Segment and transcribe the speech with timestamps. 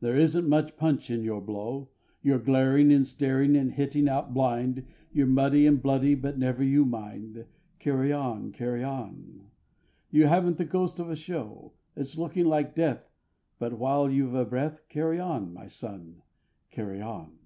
[0.00, 1.90] There isn't much punch in your blow.
[2.24, 6.84] You're glaring and staring and hitting out blind; You're muddy and bloody, but never you
[6.84, 7.46] mind.
[7.78, 8.50] Carry on!
[8.50, 9.44] Carry on!
[10.10, 11.74] You haven't the ghost of a show.
[11.94, 13.12] It's looking like death,
[13.60, 16.22] but while you've a breath, Carry on, my son!
[16.72, 17.38] Carry on!